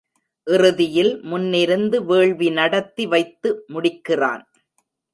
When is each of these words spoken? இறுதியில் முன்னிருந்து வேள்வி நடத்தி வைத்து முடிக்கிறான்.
இறுதியில் 0.47 1.11
முன்னிருந்து 1.23 1.99
வேள்வி 2.05 2.49
நடத்தி 2.49 3.05
வைத்து 3.07 3.51
முடிக்கிறான். 3.67 4.43